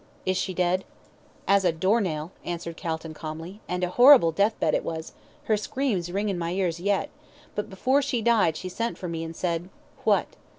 [0.25, 0.83] "Is she dead?"
[1.47, 3.61] "As a door nail," answered Calton calmly.
[3.69, 7.11] "And a horrible death bed it was her screams ring in my ears yet
[7.53, 9.69] but before she died she sent for me, and said"
[10.03, 10.25] "What?"